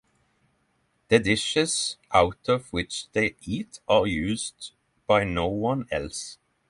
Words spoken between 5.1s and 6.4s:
no one else.